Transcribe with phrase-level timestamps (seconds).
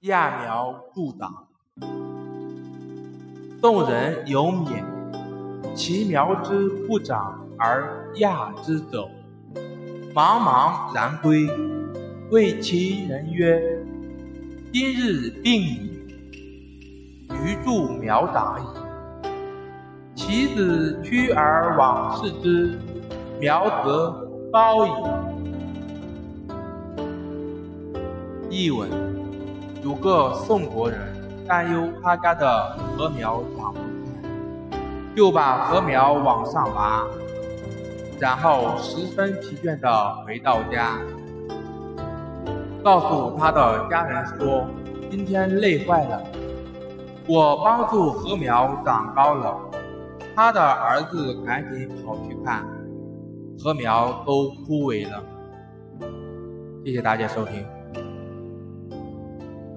[0.00, 1.48] 揠苗助长。
[3.60, 4.84] 宋人有勉
[5.74, 9.08] ：“其苗之不长而揠之者，
[10.14, 11.48] 茫茫然归。”
[12.30, 13.60] 谓其人曰
[14.72, 15.90] ：“今日病矣，
[17.30, 18.66] 余助苗长矣。
[20.14, 22.78] 其子趋而往视之，
[23.40, 24.90] 苗则高矣。”
[28.48, 28.88] 译文：
[29.82, 30.98] 有个宋国人
[31.46, 34.28] 担忧他家的禾苗长不开，
[35.16, 37.06] 就把禾苗往上拔，
[38.18, 40.98] 然后十分疲倦地回到家。
[42.82, 44.66] 告诉他的家人说
[45.10, 46.22] ：“今天累坏了，
[47.26, 49.56] 我帮助禾苗长高了。”
[50.34, 52.64] 他的儿子赶紧跑去看，
[53.58, 55.22] 禾苗都枯萎了。
[56.84, 57.66] 谢谢大家收听。